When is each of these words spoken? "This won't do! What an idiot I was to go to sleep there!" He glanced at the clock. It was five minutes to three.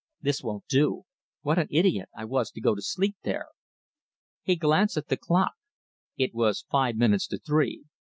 "This 0.19 0.41
won't 0.41 0.65
do! 0.65 1.03
What 1.43 1.59
an 1.59 1.67
idiot 1.69 2.09
I 2.17 2.25
was 2.25 2.49
to 2.53 2.59
go 2.59 2.73
to 2.73 2.81
sleep 2.81 3.17
there!" 3.21 3.49
He 4.41 4.55
glanced 4.55 4.97
at 4.97 5.09
the 5.09 5.15
clock. 5.17 5.53
It 6.17 6.33
was 6.33 6.65
five 6.71 6.95
minutes 6.95 7.27
to 7.27 7.37
three. 7.37 7.83